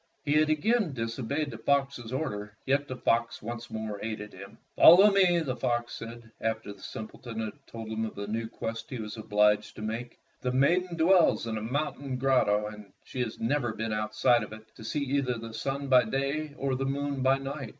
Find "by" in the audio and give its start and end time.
15.87-16.05, 17.21-17.37